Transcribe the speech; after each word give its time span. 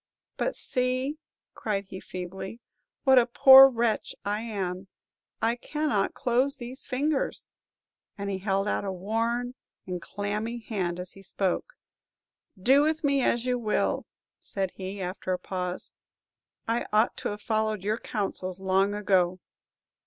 But 0.35 0.55
see," 0.55 1.19
cried 1.53 1.85
he, 1.89 1.99
feebly, 1.99 2.59
"what 3.03 3.19
a 3.19 3.27
poor 3.27 3.69
wretch 3.69 4.15
I 4.25 4.41
am; 4.41 4.87
I 5.43 5.55
cannot 5.55 6.15
close 6.15 6.55
these 6.55 6.87
fingers!" 6.87 7.49
and 8.17 8.27
he 8.27 8.39
held 8.39 8.67
out 8.67 8.83
a 8.83 8.91
worn 8.91 9.53
and 9.85 10.01
clammy 10.01 10.57
hand 10.57 10.99
as 10.99 11.11
he 11.11 11.21
spoke. 11.21 11.75
"Do 12.59 12.81
with 12.81 13.03
me 13.03 13.21
as 13.21 13.45
you 13.45 13.59
will," 13.59 14.07
said 14.39 14.71
he, 14.71 14.99
after 15.01 15.33
a 15.33 15.37
pause; 15.37 15.93
"I 16.67 16.87
ought 16.91 17.15
to 17.17 17.29
have 17.29 17.41
followed 17.43 17.83
your 17.83 17.99
counsels 17.99 18.59
long 18.59 18.95
ago!" 18.95 19.39